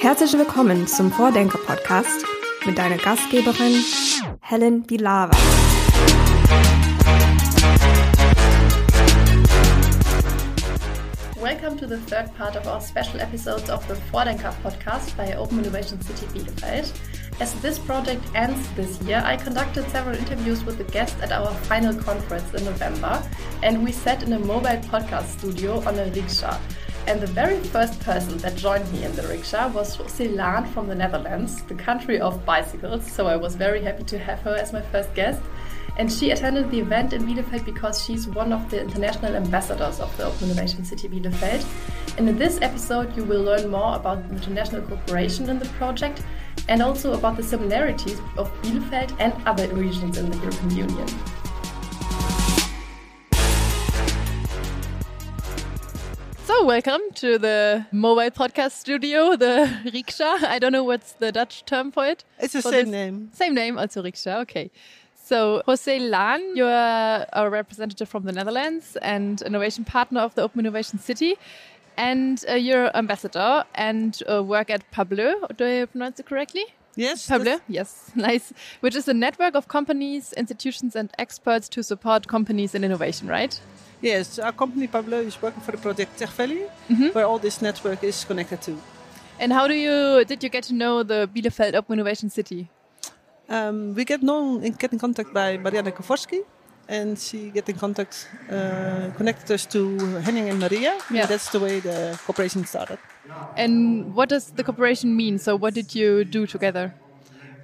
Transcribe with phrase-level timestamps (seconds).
[0.00, 2.24] Herzlich willkommen zum Vordenker-Podcast
[2.64, 3.82] mit deiner Gastgeberin
[4.40, 5.36] Helen Bilava.
[11.40, 15.58] Welcome to the third part of our special episodes of the Vordenker podcast by Open
[15.58, 16.92] Innovation City Bielefeld.
[17.40, 21.52] As this project ends this year, I conducted several interviews with the guests at our
[21.66, 23.20] final conference in November,
[23.64, 26.56] and we sat in a mobile podcast studio on a rickshaw.
[27.08, 30.88] And the very first person that joined me in the rickshaw was José Laan from
[30.88, 33.10] the Netherlands, the country of bicycles.
[33.10, 35.40] So I was very happy to have her as my first guest.
[35.96, 40.14] And she attended the event in Bielefeld because she's one of the international ambassadors of
[40.18, 41.64] the Open Innovation City Bielefeld.
[42.18, 46.20] And in this episode, you will learn more about international cooperation in the project
[46.68, 51.08] and also about the similarities of Bielefeld and other regions in the European Union.
[56.58, 60.42] So, welcome to the mobile podcast studio, the Rikscha.
[60.42, 62.24] I don't know what's the Dutch term for it.
[62.40, 63.30] It's the for same name.
[63.32, 64.40] Same name, also Rikscha.
[64.40, 64.72] Okay.
[65.14, 66.68] So, José Laan, you're
[67.32, 71.36] a representative from the Netherlands and innovation partner of the Open Innovation City.
[71.96, 75.46] And uh, you're ambassador and uh, work at Pablo.
[75.56, 76.64] Do I pronounce it correctly?
[76.96, 77.28] Yes.
[77.28, 78.52] Pablo, yes, nice.
[78.80, 83.60] Which is a network of companies, institutions, and experts to support companies in innovation, right?
[84.00, 84.38] Yes.
[84.38, 87.08] Our company Pablo is working for the project TechValley, Mm-hmm.
[87.14, 88.76] where all this network is connected to.
[89.40, 92.68] And how do you did you get to know the Bielefeld Open Innovation City?
[93.48, 96.40] Um, we get known and get in contact by Marianne Koforski,
[96.88, 99.96] and she get in contact, uh, connected us to
[100.26, 100.98] Henning and Maria.
[101.10, 101.20] Yeah.
[101.22, 102.98] And that's the way the cooperation started.
[103.56, 105.38] And what does the cooperation mean?
[105.38, 106.92] So what did you do together?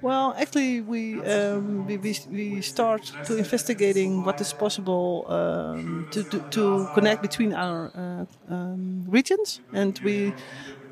[0.05, 1.97] Well, actually, we um, we,
[2.29, 8.53] we start to investigating what is possible um, to, to to connect between our uh,
[8.53, 10.31] um, regions, and we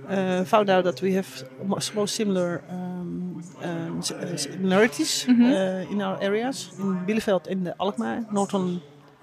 [0.09, 1.29] uh, found out that we have
[1.63, 8.25] most, similar um, um, uh, similarities uh, in our areas in Bielefeld and the Alkmaar
[8.31, 8.81] northern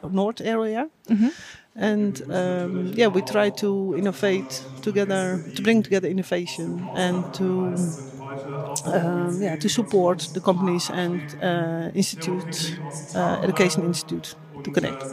[0.09, 0.89] north area.
[1.81, 7.97] And um, yeah, we try to innovate together, to bring together innovation, and to
[8.87, 12.73] um, yeah, to support the companies and uh, institutes,
[13.15, 15.05] uh, education institutes to connect.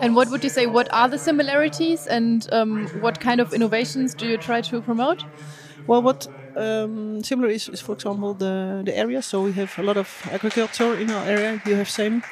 [0.00, 0.66] And what would you say?
[0.66, 5.24] What are the similarities, and um, what kind of innovations do you try to promote?
[5.86, 6.26] Well, what
[6.56, 9.22] um, similar is, is, for example, the, the area.
[9.22, 11.62] So we have a lot of agriculture in our area.
[11.66, 12.22] You have same.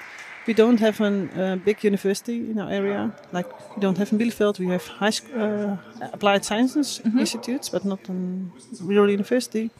[0.46, 3.12] We don't have a uh, big university in our area.
[3.32, 3.46] Like
[3.76, 4.58] we don't have in Bielefeld.
[4.58, 5.76] We have high sc- uh,
[6.12, 8.12] applied sciences institutes, but not a
[8.82, 9.70] real university.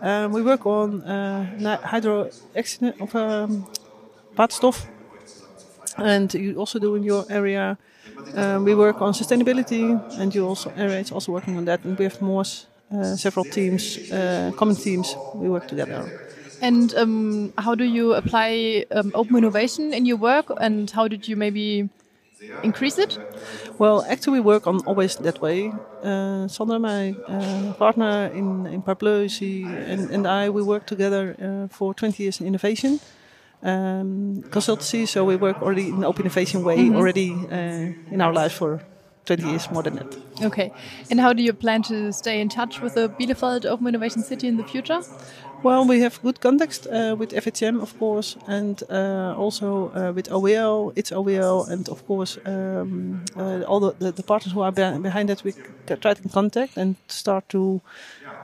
[0.00, 3.66] Um, we work on uh, hydro accident of um,
[4.36, 4.86] waterstof,
[5.98, 7.76] and you also do in your area.
[8.34, 11.84] Um, we work on sustainability, and you also area is also working on that.
[11.84, 12.44] And we have more
[12.94, 15.16] uh, several teams, uh, common teams.
[15.34, 16.31] We work together.
[16.62, 20.46] And um, how do you apply um, open innovation in your work?
[20.60, 21.88] And how did you maybe
[22.62, 23.18] increase it?
[23.78, 25.72] Well, actually, we work on always that way.
[26.04, 31.34] Uh, Sandra, my uh, partner in in Pablo, she and, and I, we work together
[31.42, 33.00] uh, for 20 years in innovation
[33.62, 35.06] um, consultancy.
[35.06, 38.80] So we work already in open innovation way already uh, in our life for
[39.26, 40.16] 20 years more than that.
[40.42, 40.72] Okay.
[41.10, 44.48] And how do you plan to stay in touch with the Bielefeld Open Innovation City
[44.48, 45.00] in the future?
[45.62, 50.28] Well, we have good context uh, with FHM, of course, and uh, also uh, with
[50.28, 54.72] OWL, it's OWL, and of course um, uh, all the, the, the partners who are
[54.72, 55.44] be- behind that.
[55.44, 55.54] We
[55.86, 57.80] try to contact and start to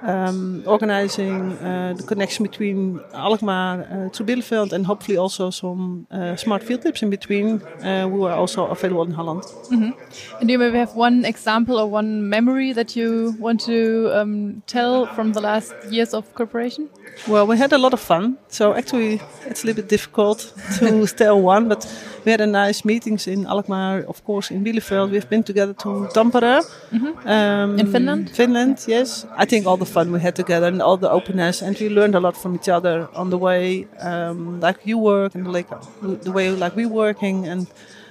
[0.03, 6.37] um, organizing uh, the connection between Alkmaar uh, to Bielefeld, and hopefully also some uh,
[6.37, 9.45] smart field trips in between, uh, who are also available in Holland.
[9.71, 14.63] And do you maybe have one example or one memory that you want to um,
[14.67, 16.89] tell from the last years of cooperation?
[17.27, 18.39] Well, we had a lot of fun.
[18.49, 21.87] So actually, it's a little bit difficult to tell one, but
[22.29, 25.11] we had a nice meetings in Alkmaar, of course, in Bielefeld.
[25.11, 26.61] We've been together to Tampere.
[27.25, 28.31] Um, In Finland?
[28.31, 29.25] Finland, yes.
[29.43, 32.15] I think all the fun we had together and all the openness, and we learned
[32.15, 35.69] a lot from each other on the way, um, like you work and like
[36.27, 37.67] the way like we working, and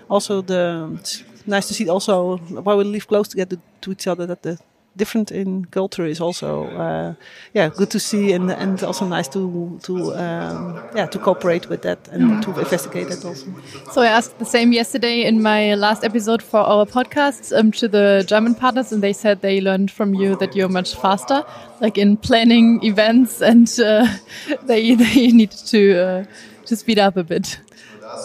[0.10, 4.26] also the it's nice to see also why we live close together to each other
[4.26, 4.58] that the
[4.98, 7.14] different in culture is also uh,
[7.54, 11.82] yeah good to see and and also nice to to um, yeah to cooperate with
[11.84, 13.48] that and to investigate that also.
[13.92, 17.88] So I asked the same yesterday in my last episode for our podcast um, to
[17.88, 21.44] the German partners, and they said they learned from you that you're much faster,
[21.82, 24.08] like in planning events, and uh,
[24.64, 26.26] they they needed to uh,
[26.66, 27.60] to speed up a bit.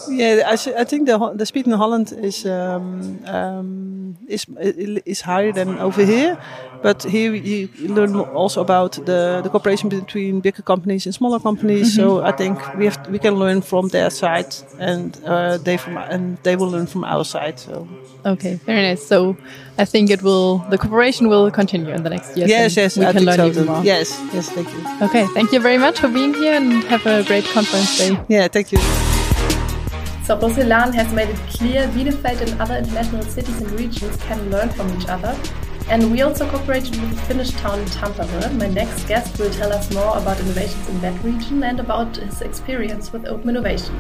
[0.08, 4.46] Yeah, I, I think the the speed in Holland is um, um, is
[5.05, 6.38] is higher than over here,
[6.82, 11.96] but here you learn also about the, the cooperation between bigger companies and smaller companies.
[11.96, 12.20] Mm -hmm.
[12.20, 14.49] So I think we have we can learn from their side,
[14.79, 17.55] and uh, they from and they will learn from our side.
[17.56, 17.87] So
[18.25, 19.06] okay, very nice.
[19.06, 19.37] So
[19.79, 22.50] I think it will the cooperation will continue in the next years.
[22.50, 23.84] Yes, yes, we I can learn so even more.
[23.84, 25.06] Yes, yes, thank you.
[25.06, 28.19] Okay, thank you very much for being here, and have a great conference day.
[28.29, 29.01] Yeah, thank you.
[30.24, 34.50] So José Laan has made it clear Bielefeld and other international cities and regions can
[34.50, 35.36] learn from each other.
[35.88, 38.56] And we also cooperated with the Finnish town Tampere.
[38.56, 42.40] My next guest will tell us more about innovations in that region and about his
[42.40, 43.98] experience with open innovation.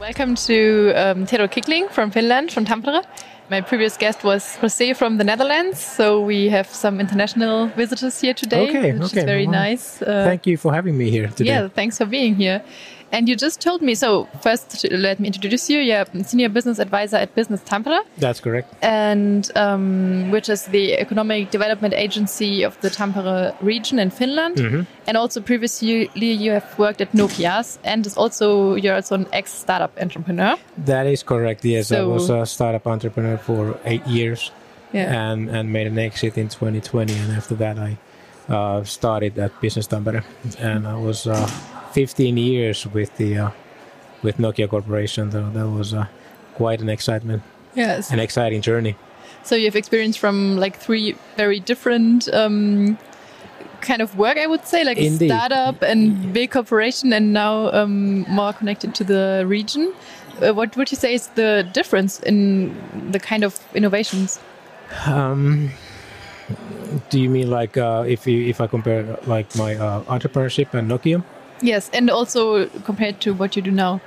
[0.00, 3.04] Welcome to um, Tero Kyckling from Finland, from Tampere.
[3.48, 8.34] My previous guest was José from the Netherlands, so we have some international visitors here
[8.34, 9.20] today, okay, which okay.
[9.20, 10.02] is very well, nice.
[10.02, 11.50] Uh, thank you for having me here today.
[11.50, 12.62] Yeah, thanks for being here.
[13.10, 15.80] And you just told me, so first let me introduce you.
[15.80, 18.00] You're Senior Business Advisor at Business Tampere.
[18.18, 18.74] That's correct.
[18.82, 24.58] And um, which is the economic development agency of the Tampere region in Finland.
[24.58, 24.86] Mm -hmm.
[25.06, 29.90] And also previously you have worked at Nokia's and is also you're also an ex-startup
[30.02, 30.56] entrepreneur.
[30.86, 31.64] That is correct.
[31.64, 34.52] Yes, so, I was a startup entrepreneur for eight years.
[34.92, 35.30] Yeah.
[35.30, 37.12] And, and made an exit in 2020.
[37.12, 37.96] And after that, I
[38.48, 40.22] uh, started at Business Tampere.
[40.58, 41.46] And I was uh,
[41.92, 43.50] 15 years with the uh,
[44.22, 45.30] with Nokia Corporation.
[45.30, 46.06] Though that was uh,
[46.54, 47.42] quite an excitement.
[47.74, 48.96] Yes, an exciting journey.
[49.42, 52.98] So you have experience from like three very different um,
[53.80, 55.28] kind of work, I would say, like Indeed.
[55.28, 59.92] startup and big corporation, and now um, more connected to the region.
[60.42, 62.74] Uh, what would you say is the difference in
[63.10, 64.40] the kind of innovations?
[65.06, 65.70] Um,
[67.10, 70.90] do you mean like uh, if you if I compare like my uh, entrepreneurship and
[70.90, 71.22] Nokia?
[71.60, 74.00] Yes, and also compared to what you do now.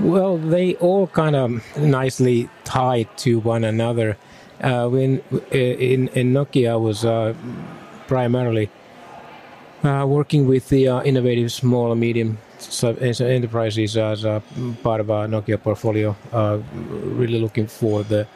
[0.00, 4.16] Well, they all kind of nicely tied to one another.
[4.60, 5.20] Uh, when
[5.50, 7.34] in in Nokia, I was uh,
[8.06, 8.70] primarily
[9.84, 12.38] uh, working with the uh, innovative small and medium
[13.02, 14.22] enterprises as
[14.82, 18.26] part of our Nokia portfolio, uh, really looking for the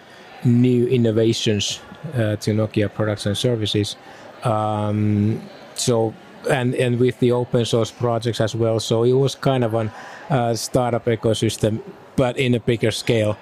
[0.44, 1.81] new innovations
[2.14, 3.96] uh, to Nokia products and services.
[4.44, 5.40] Um,
[5.75, 6.14] so
[6.50, 8.81] and and with the open source projects as well.
[8.81, 9.93] So it was kind of a
[10.31, 11.81] uh, startup ecosystem,
[12.17, 13.37] but in a bigger scale.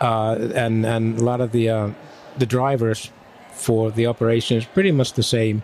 [0.00, 1.90] Uh, and and a lot of the uh,
[2.38, 3.10] the drivers
[3.52, 5.62] for the operation is pretty much the same.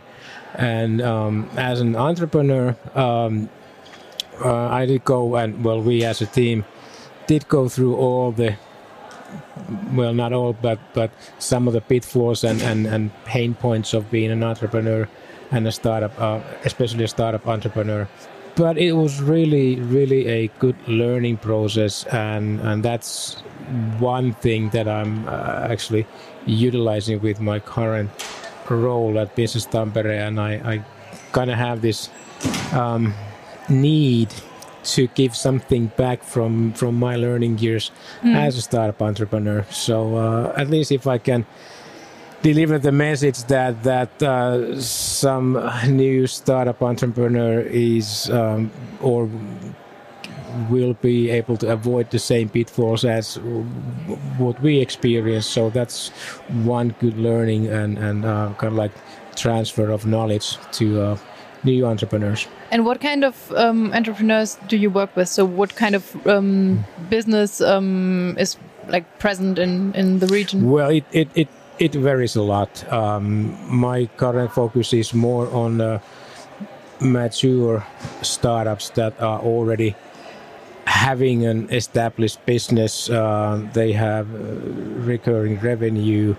[0.54, 3.48] And um, as an entrepreneur, um,
[4.44, 6.64] uh, I did go and well, we as a team
[7.26, 8.56] did go through all the
[9.92, 14.10] well, not all, but but some of the pitfalls and, and, and pain points of
[14.10, 15.08] being an entrepreneur
[15.50, 18.08] and a startup, uh, especially a startup entrepreneur.
[18.54, 23.42] But it was really, really a good learning process, and and that's
[23.98, 26.06] one thing that I'm uh, actually
[26.46, 28.10] utilizing with my current
[28.70, 30.84] role at Business Tampere, and I, I
[31.32, 32.08] kind of have this
[32.72, 33.14] um,
[33.68, 34.32] need
[34.84, 37.90] to give something back from from my learning years
[38.22, 38.34] mm.
[38.34, 39.66] as a startup entrepreneur.
[39.70, 41.44] So uh, at least if I can
[42.42, 49.28] deliver the message that that uh, some new startup entrepreneur is um, or
[50.70, 53.36] will be able to avoid the same pitfalls as
[54.38, 55.46] what we experience.
[55.46, 56.08] So that's
[56.64, 58.92] one good learning and and uh, kind of like
[59.34, 61.18] transfer of knowledge to uh,
[61.64, 62.46] new entrepreneurs.
[62.70, 65.28] And what kind of um, entrepreneurs do you work with?
[65.28, 68.56] So what kind of um, business um, is
[68.88, 70.70] like present in in the region?
[70.70, 72.70] Well, it it, it it varies a lot.
[72.92, 76.00] Um, my current focus is more on uh,
[77.00, 77.84] mature
[78.22, 79.94] startups that are already
[80.86, 83.10] having an established business.
[83.10, 84.38] Uh, they have uh,
[85.04, 86.34] recurring revenue.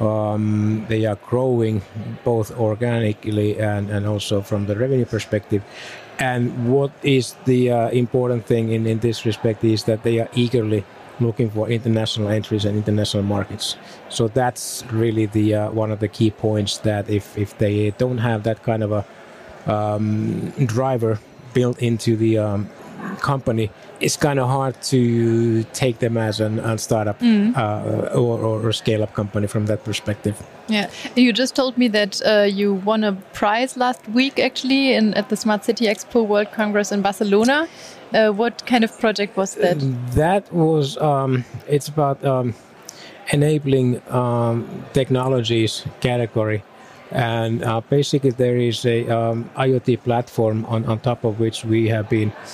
[0.00, 1.82] Um, they are growing
[2.24, 5.62] both organically and, and also from the revenue perspective.
[6.18, 10.28] And what is the uh, important thing in, in this respect is that they are
[10.34, 10.84] eagerly
[11.20, 13.76] looking for international entries and international markets.
[14.08, 18.18] So that's really the uh, one of the key points that if, if they don't
[18.18, 19.04] have that kind of a
[19.66, 21.18] um, driver
[21.54, 22.68] built into the um,
[23.20, 27.56] company, it's kind of hard to take them as an, a startup mm.
[27.56, 30.42] uh, or, or, or scale up company from that perspective.
[30.68, 35.14] Yeah, you just told me that uh, you won a prize last week actually in,
[35.14, 37.68] at the Smart City Expo World Congress in Barcelona.
[38.14, 39.78] Uh, what kind of project was that?
[40.14, 42.54] That was um, it's about um,
[43.32, 46.62] enabling um, technologies category,
[47.10, 51.88] and uh, basically there is a um, IoT platform on, on top of which we
[51.88, 52.46] have been uh,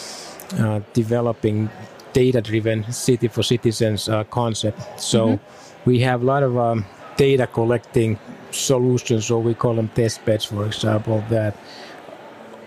[0.93, 1.71] developing
[2.13, 4.81] data-driven city for citizens uh, concept.
[5.01, 5.91] So mm-hmm.
[5.91, 6.85] we have a lot of um,
[7.17, 8.19] data collecting
[8.51, 11.55] solutions, or we call them test beds, for example, that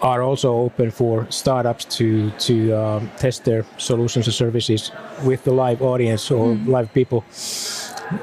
[0.02, 4.92] are also open for startups to to um, test their solutions and services
[5.24, 6.68] with the live audience or mm.
[6.68, 7.24] live people,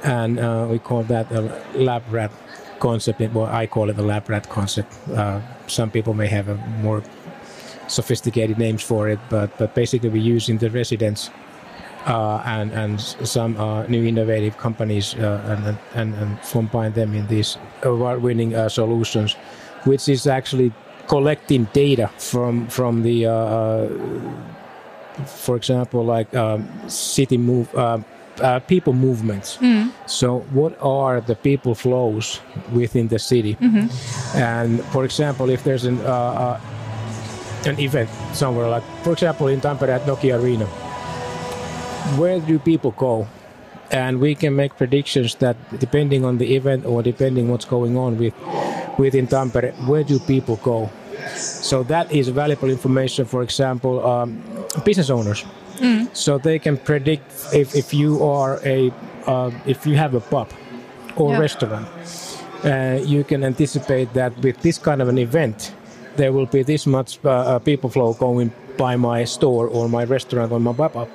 [0.05, 1.41] and uh, we call that a
[1.75, 2.31] lab rat
[2.81, 3.21] concept.
[3.21, 4.93] Well, I call it a lab rat concept.
[5.09, 7.03] Uh, some people may have a more
[7.89, 11.31] sophisticated names for it, but but basically we're using the residents
[12.07, 17.27] uh, and and some uh, new innovative companies uh, and, and and combine them in
[17.27, 19.37] these award-winning uh, solutions,
[19.85, 20.73] which is actually
[21.09, 23.89] collecting data from from the uh, uh,
[25.27, 27.99] for example like um, city move uh,
[28.41, 29.91] uh, people movements mm.
[30.07, 32.41] so what are the people flows
[32.73, 33.89] within the city mm-hmm.
[34.37, 36.61] and for example if there's an uh, uh,
[37.67, 40.67] an event somewhere like for example in Tampere at Nokia Arena
[42.17, 43.27] where do people go
[43.91, 48.19] and we can make predictions that depending on the event or depending what's going on
[48.19, 48.35] with
[48.99, 50.91] within Tampere, where do people go?
[51.35, 54.43] So that is valuable information, for example, um,
[54.85, 55.45] business owners.
[55.77, 56.15] Mm.
[56.15, 58.93] So they can predict if, if you are a
[59.27, 60.51] uh, if you have a pub
[61.17, 61.39] or yeah.
[61.39, 61.87] restaurant,
[62.65, 65.75] uh, you can anticipate that with this kind of an event,
[66.19, 70.05] there will be this much uh, uh people flow going by my store or my
[70.05, 71.09] restaurant or my pub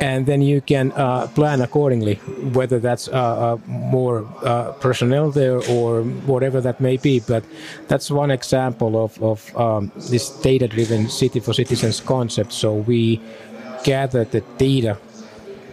[0.00, 2.14] and then you can uh, plan accordingly,
[2.54, 7.20] whether that's uh, uh, more uh, personnel there or whatever that may be.
[7.20, 7.44] But
[7.88, 12.52] that's one example of, of um, this data driven city for citizens concept.
[12.52, 13.20] So we
[13.82, 14.98] gather the data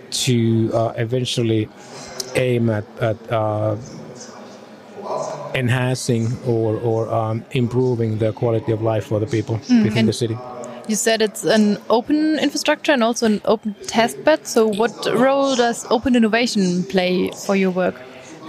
[0.09, 1.69] to uh, eventually
[2.35, 3.17] aim at, at
[5.55, 10.13] enhancing or, or um, improving the quality of life for the people mm, within the
[10.13, 10.37] city.
[10.87, 14.45] You said it's an open infrastructure and also an open test bed.
[14.45, 17.95] So, what role does open innovation play for your work?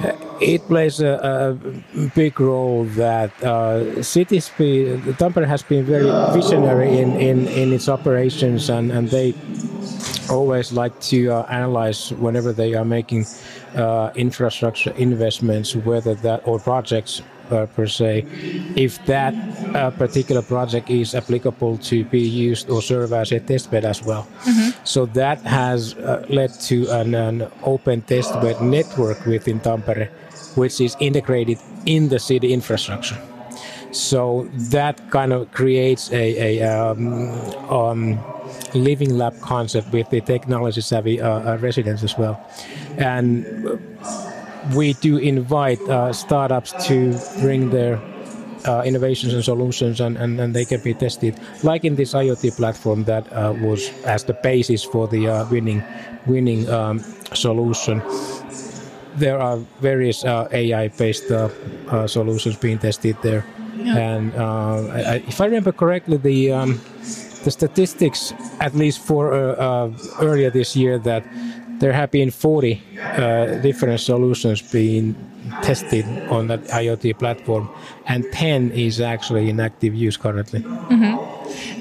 [0.02, 1.56] Uh, it plays a,
[1.96, 7.88] a big role that uh, cities, Tampere has been very visionary in, in, in its
[7.88, 9.32] operations and, and they
[10.30, 13.26] always like to uh, analyze whenever they are making
[13.74, 18.26] uh, infrastructure investments, whether that or projects uh, per se,
[18.76, 19.34] if that
[19.74, 24.26] uh, particular project is applicable to be used or serve as a testbed as well.
[24.42, 24.84] Mm-hmm.
[24.84, 30.08] So that has uh, led to an, an, open testbed network within Tampere,
[30.56, 33.18] which is integrated in the city infrastructure.
[33.92, 37.32] So that kind of creates a, a um,
[37.70, 38.18] um,
[38.76, 42.40] living lab concept with the technology savvy uh, uh, residents as well.
[42.98, 43.44] And
[44.74, 48.00] we do invite uh, startups to bring their
[48.66, 52.56] uh, innovations and solutions and, and, and, they can be tested like in this IoT
[52.56, 55.84] platform that uh, was as the basis for the uh, winning
[56.26, 56.98] winning um,
[57.32, 58.02] solution
[59.14, 61.48] there are various uh, AI based uh,
[62.08, 63.96] solutions being tested there yeah.
[63.96, 66.80] and I, if I remember correctly the um,
[67.44, 68.32] the statistics
[68.66, 69.32] at least for
[70.20, 71.22] earlier this year that
[71.78, 75.14] there have been 40 uh, different solutions being
[75.62, 77.68] tested on that IoT platform,
[78.06, 80.60] and 10 is actually in active use currently.
[80.60, 81.15] Mm-hmm.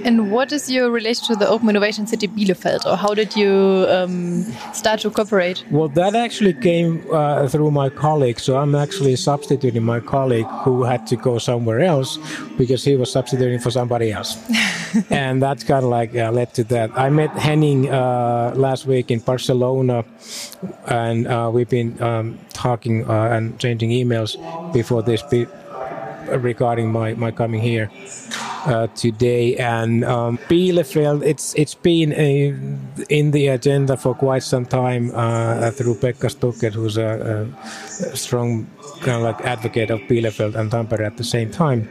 [0.05, 3.87] And what is your relation to the Open Innovation City Bielefeld, or how did you
[3.89, 5.65] um, start to cooperate?
[5.71, 8.39] Well, that actually came uh, through my colleague.
[8.39, 12.19] So I'm actually substituting my colleague who had to go somewhere else
[12.55, 14.37] because he was substituting for somebody else.
[15.09, 16.91] and that's kind of like uh, led to that.
[16.95, 20.05] I met Henning uh, last week in Barcelona,
[20.85, 24.37] and uh, we've been um, talking uh, and changing emails
[24.71, 25.47] before this be-
[26.29, 27.89] regarding my, my coming here
[28.65, 29.55] uh, today.
[29.57, 32.53] And um, Bielefeld, it's it's been a,
[33.09, 37.47] in the agenda for quite some time uh, through Pekka Stuckert, who's a,
[38.11, 38.67] a, strong
[39.01, 41.89] kind of like advocate of Bielefeld and Tampere at the same time.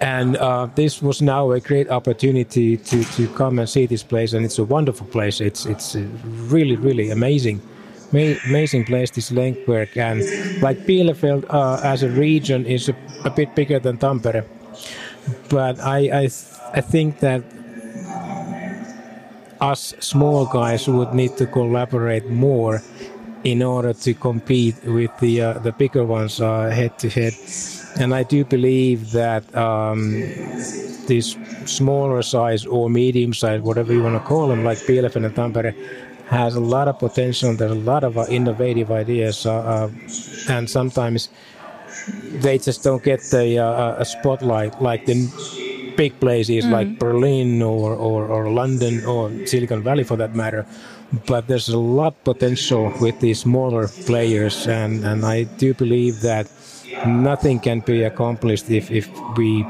[0.00, 4.34] And uh, this was now a great opportunity to, to come and see this place,
[4.34, 5.40] and it's a wonderful place.
[5.40, 7.60] It's it's really really amazing
[8.12, 9.96] amazing place, this Lenkwerk.
[9.96, 10.20] And
[10.62, 14.44] like Bielefeld uh, as a region is a, a, bit bigger than Tampere
[15.48, 16.24] but I I,
[16.72, 17.42] I think that
[19.60, 22.82] us small guys would need to collaborate more
[23.44, 27.34] in order to compete with the uh, the bigger ones uh, head to head.
[27.98, 30.12] And I do believe that um,
[31.06, 35.34] this smaller size or medium size, whatever you want to call them, like Bielefeld and
[35.34, 35.74] Tampere,
[36.26, 37.54] has a lot of potential.
[37.54, 39.90] There's a lot of uh, innovative ideas, uh, uh,
[40.48, 41.30] and sometimes
[42.40, 45.16] they just don't get the uh, a spotlight like the
[45.96, 46.70] big places mm.
[46.70, 50.66] like Berlin or, or, or London or Silicon Valley for that matter.
[51.26, 56.50] But there's a lot potential with these smaller players, and, and I do believe that
[57.06, 59.64] nothing can be accomplished if, if we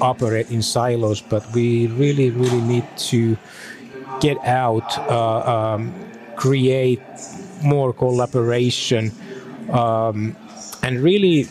[0.00, 1.20] operate in silos.
[1.22, 3.38] But we really, really need to
[4.20, 5.94] get out, uh, um,
[6.36, 7.00] create
[7.62, 9.12] more collaboration,
[9.70, 10.36] um,
[10.82, 11.48] and really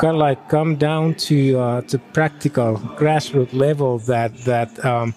[0.00, 5.14] kind of like come down to uh, to practical grassroots level that that um,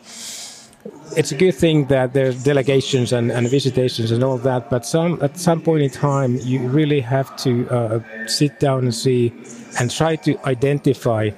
[1.15, 5.17] it's a good thing that there's delegations and, and visitations and all that but some
[5.21, 9.31] at some point in time you really have to uh, sit down and see
[9.79, 11.29] and try to identify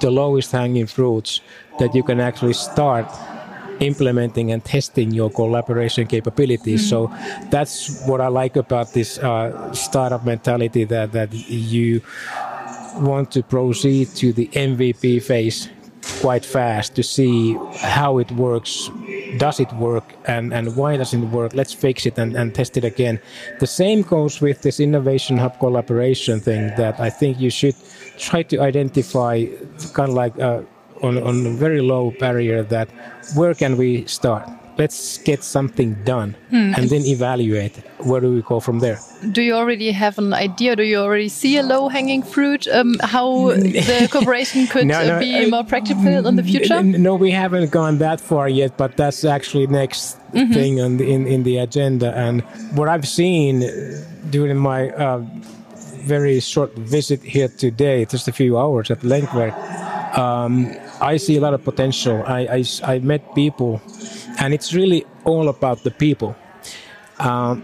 [0.00, 1.40] the lowest hanging fruits
[1.80, 3.06] that you can actually start
[3.80, 6.84] implementing and testing your collaboration capabilities.
[6.86, 6.90] Mm.
[6.90, 7.12] So
[7.50, 12.02] that's what I like about this uh, startup mentality that that you
[12.96, 15.68] want to proceed to the MVP phase
[16.20, 18.90] quite fast to see how it works
[19.38, 22.76] does it work and, and why doesn't it work let's fix it and, and test
[22.76, 23.18] it again
[23.58, 27.74] the same goes with this innovation hub collaboration thing that i think you should
[28.18, 29.44] try to identify
[29.92, 30.60] kind of like uh,
[31.02, 32.88] on, on a very low barrier that
[33.34, 34.48] where can we start?
[34.76, 36.72] Let's get something done hmm.
[36.74, 37.76] and then evaluate.
[37.98, 38.98] Where do we go from there?
[39.30, 40.74] Do you already have an idea?
[40.74, 45.20] Do you already see a low hanging fruit um, how the cooperation could no, no,
[45.20, 46.82] be uh, more practical in the future?
[46.82, 50.54] no we haven't gone that far yet but that's actually next mm -hmm.
[50.54, 52.12] thing on the, in, in the agenda.
[52.12, 52.42] And
[52.74, 53.62] what i've seen
[54.30, 55.20] during my uh,
[56.04, 59.54] very short visit here today just a few hours at Lenkwerk
[60.18, 62.24] um, I see a lot of potential.
[62.26, 63.82] I, I, I met people
[64.40, 66.34] and it's really all about the people.
[67.18, 67.62] Um,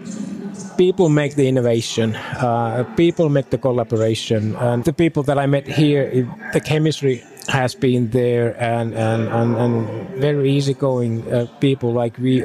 [0.77, 5.67] people make the innovation, uh, people make the collaboration, and the people that I met
[5.67, 11.93] here, it, the chemistry has been there, and and and, and very easygoing uh, people
[11.93, 12.45] like we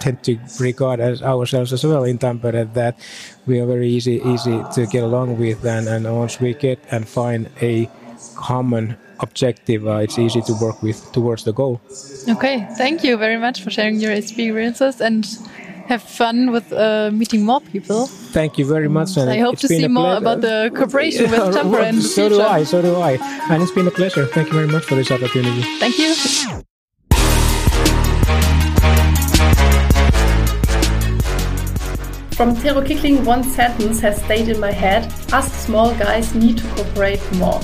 [0.00, 2.98] tend to regard as ourselves as well in Tampere that
[3.46, 7.08] we are very easy easy to get along with, and and once we get and
[7.08, 7.88] find a
[8.34, 11.80] common objective, uh, it's easy to work with towards the goal.
[12.28, 15.26] Okay, thank you very much for sharing your experiences and
[15.90, 18.06] have fun with uh, meeting more people.
[18.06, 19.16] Thank you very much.
[19.16, 22.64] And I hope to see more about the cooperation with Tampere and So do I,
[22.64, 23.12] so do I.
[23.50, 24.26] And it's been a pleasure.
[24.26, 25.62] Thank you very much for this opportunity.
[25.78, 26.14] Thank you.
[32.40, 36.66] From Tero Kyckling, one sentence has stayed in my head Us small guys need to
[36.74, 37.60] cooperate more.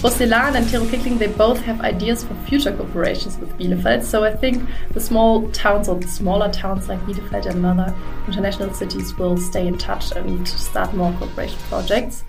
[0.00, 4.02] José Laan and Tero Kyckling, they both have ideas for future cooperations with Bielefeld.
[4.02, 7.94] So I think the small towns or smaller towns like Bielefeld and other
[8.26, 12.24] international cities will stay in touch and start more cooperation projects.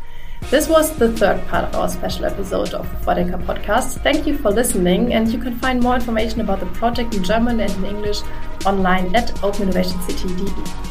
[0.50, 4.02] This was the third part of our special episode of Vordenker podcast.
[4.04, 7.62] Thank you for listening, and you can find more information about the project in German
[7.62, 8.20] and in English
[8.66, 10.91] online at Open Innovation City DE.